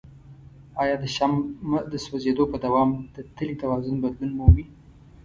آیا 0.81 0.95
د 1.03 1.05
شمع 1.15 1.41
د 1.91 1.93
سوځیدو 2.05 2.43
په 2.51 2.57
دوام 2.65 2.89
د 3.15 3.17
تلې 3.35 3.55
توازن 3.61 3.95
بدلون 4.03 4.31
مومي؟ 4.39 4.65